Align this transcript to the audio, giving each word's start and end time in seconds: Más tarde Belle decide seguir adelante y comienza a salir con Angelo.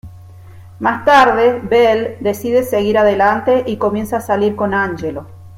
Más 0.79 1.05
tarde 1.05 1.59
Belle 1.61 2.17
decide 2.21 2.63
seguir 2.63 2.97
adelante 2.97 3.65
y 3.67 3.77
comienza 3.77 4.17
a 4.17 4.21
salir 4.21 4.55
con 4.55 4.73
Angelo. 4.73 5.27